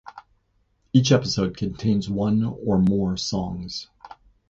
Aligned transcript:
Each 0.93 1.11
episode 1.11 1.55
contains 1.55 2.09
one 2.09 2.43
or 2.43 2.79
more 2.79 3.17
songs. 3.17 3.87